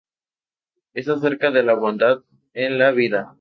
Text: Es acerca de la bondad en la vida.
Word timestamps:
Es 0.95 1.09
acerca 1.09 1.51
de 1.51 1.61
la 1.61 1.75
bondad 1.75 2.21
en 2.55 2.79
la 2.79 2.89
vida. 2.89 3.29